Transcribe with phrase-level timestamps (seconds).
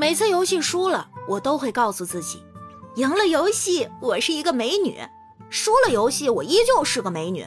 [0.00, 2.40] 每次游戏输了，我都会告诉自己，
[2.94, 4.96] 赢了游戏我是一个美女，
[5.50, 7.44] 输了游戏我依旧是个美女。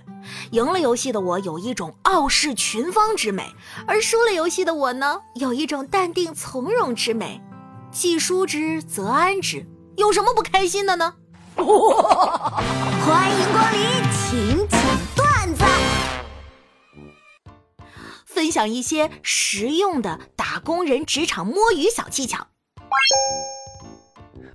[0.52, 3.56] 赢了游戏的我有一种傲视群芳之美，
[3.88, 7.42] 而输了游戏的我呢，有一种淡定从容之美。
[7.90, 9.66] 既输之则安之，
[9.96, 11.14] 有什么不开心的呢？
[11.56, 14.11] 欢迎光临，
[18.42, 22.48] 分享一些实用的打工人职场摸鱼小技巧。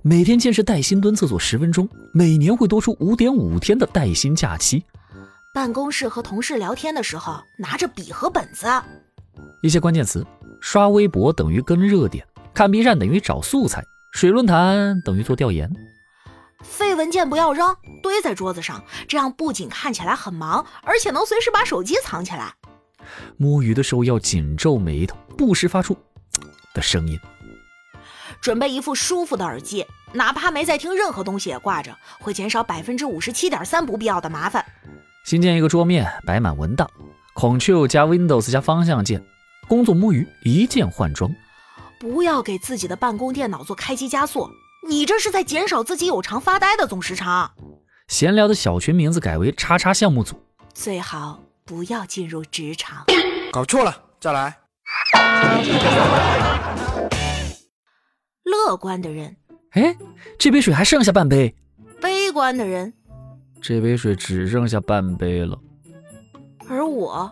[0.01, 4.83] 每天坚持带薪蹲厕所十分钟，每年会多出五点五天的带薪假期。
[5.53, 8.67] 办公室和同事聊天的时候，拿着笔和本子。
[9.63, 10.27] 一些关键词：
[10.59, 13.81] 刷微博等于跟热点，看 B 站等于找素材，
[14.11, 15.71] 水论坛等于做调研。
[16.61, 17.73] 废文件不要扔，
[18.03, 22.53] 堆在桌子上，这样不仅看起来很忙，而且能随时把手机藏起来。
[23.37, 25.97] 摸鱼的时候要紧皱眉头，不时发出
[26.73, 27.19] 的声音。
[28.39, 34.63] 准备一副舒服的耳机，哪怕没在听任何东西也挂着，会减少百分之五十七点三不必要的麻烦。
[35.25, 36.89] 新建一个桌面，摆满文档
[37.35, 39.25] ，Ctrl 加 Windows 加方向键，
[39.67, 41.33] 工作摸鱼一键换装。
[41.99, 44.47] 不要给自己的办公电脑做开机加速，
[44.87, 47.51] 你这是在减少自己有偿发呆的总时长。
[48.07, 50.39] 闲聊的小群名字改为“叉叉项目组”，
[50.75, 53.05] 最好不要进入职场。
[53.51, 54.57] 搞错了，再来。
[58.43, 59.35] 乐观的人，
[59.71, 59.95] 哎，
[60.39, 61.53] 这杯水还剩下半杯。
[62.01, 62.93] 悲观的人，
[63.61, 65.59] 这杯水只剩下半杯了。
[66.69, 67.29] 而我，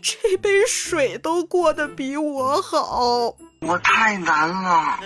[0.00, 3.36] 这杯水都过得比我好。
[3.60, 4.98] 我太难了。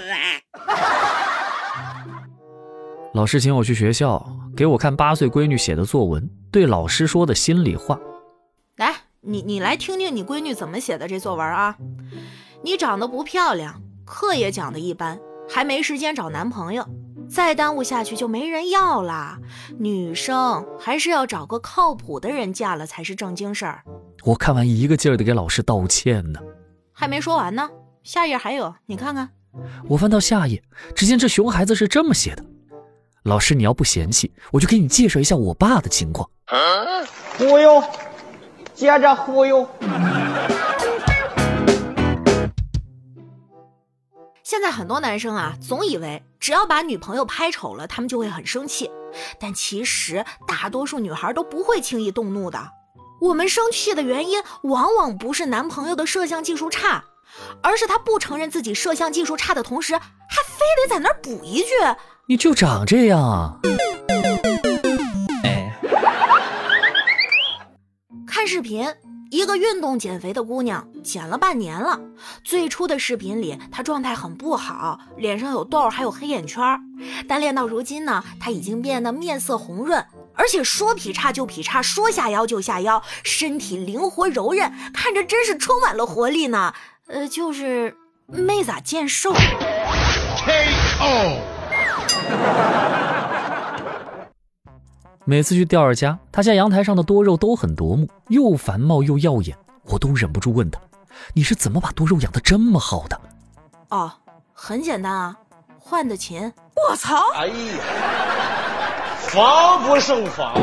[3.13, 4.25] 老师请我去学校，
[4.57, 7.99] 给我看八岁闺女写的作文，对老师说的心里话。
[9.23, 11.77] 来，你你来听听你闺女怎么写的这作文啊？
[12.63, 15.19] 你长得不漂亮，课也讲的一般，
[15.49, 16.87] 还没时间找男朋友，
[17.29, 19.39] 再耽误下去就没人要啦。
[19.79, 23.83] 女生还是要找个靠谱的人嫁了才是正经事儿。
[24.25, 26.41] 我看完一个劲儿的给老师道歉呢，
[26.93, 27.69] 还没说完呢，
[28.03, 29.29] 下页还有，你看看。
[29.89, 30.63] 我翻到下页，
[30.95, 32.45] 只见这熊孩子是这么写的：
[33.25, 36.29] 老师，你要不嫌弃，我就给你介绍一下我爸的情况。
[37.37, 37.83] 忽悠，
[38.81, 39.69] 接着忽悠。
[44.43, 48.91] 现在很多男生啊，总以为只要把女朋友拍丑了，他们就会很生气。
[49.39, 52.59] 但其实大多数女孩都不会轻易动怒的。
[53.21, 57.05] 我们生气的原因，往往不是男朋友的摄像技术差，
[57.63, 61.75] 而是他不承认自己摄像技术差的同时，还非得在那儿补一句
[62.29, 63.59] ：“你就长这样啊。”
[68.81, 68.95] 频。
[69.31, 72.01] 一个运动减肥的姑娘减了半年了。
[72.43, 76.65] 最初的视频里，她状态很不好，脸上有痘，还有黑眼圈。
[77.29, 80.05] 但练到如今呢，她已经变得面色红润，
[80.35, 86.75] 而且说劈叉就劈叉，说下腰就下腰，身体灵活柔韧，看着真是充满了活力呢。
[87.07, 87.97] 呃，就是
[88.27, 89.33] 没咋见瘦。
[95.27, 100.81] 每次去钓儿家，他家阳台上的多肉都很夺目，又繁茂又耀眼，我都忍不住问他
[101.35, 103.21] ：“你是怎么把多肉养得这么好的？”
[103.91, 104.11] 哦，
[104.53, 105.37] 很简单啊，
[105.79, 106.53] 换的勤。
[106.89, 107.17] 我操！
[107.35, 107.55] 哎呀，
[109.29, 110.55] 防不胜防。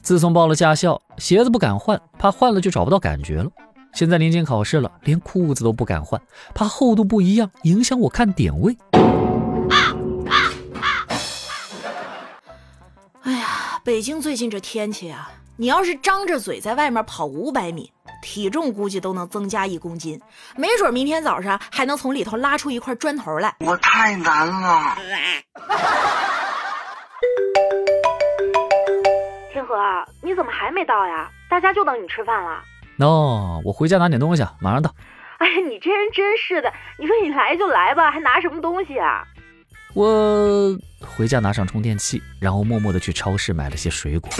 [0.00, 3.50] 自从报了驾校，鞋子不敢换，怕换了就找不到感觉了。
[3.92, 6.20] 现在临近考试了，连裤子都不敢换，
[6.54, 8.76] 怕厚度不一样影响我看点位。
[13.90, 17.92] 北京最近这天气啊，你要是张着嘴在外面跑五百米，
[18.22, 20.20] 体重估计都能增加一公斤，
[20.56, 23.52] 没准明天早上还能从里头拉出一块砖头来。
[23.58, 24.94] 我太难了。
[29.52, 29.76] 天河，
[30.22, 31.28] 你怎么还没到呀？
[31.50, 32.62] 大家就等你吃饭了。
[32.96, 34.94] no，，我回家拿点东西，马上到。
[35.38, 39.26] 哎呀，你这人真是的，你说你来就来吧，还拿什么东西啊？
[39.92, 44.30] 我回家拿上充电器，然后默默的去超市买了些水果。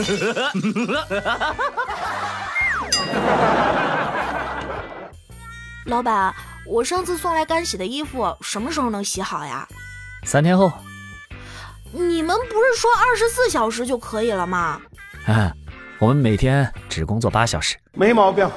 [5.87, 6.33] 老板，
[6.67, 9.67] 我上次送来干洗的衣服什么时候能洗好呀？
[10.25, 10.73] 三天后。
[11.93, 14.81] 你们不是说二十四小时就可以了吗？
[15.27, 15.53] 啊，
[15.99, 17.77] 我们每天只工作八小时。
[17.93, 18.49] 没毛病。